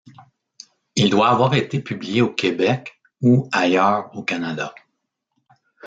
Il 0.95 1.11
doit 1.11 1.29
avoir 1.29 1.53
été 1.53 1.79
publié 1.79 2.23
au 2.23 2.33
Québec 2.33 2.99
ou 3.21 3.47
ailleurs 3.51 4.09
au 4.17 4.23
Canada. 4.23 4.73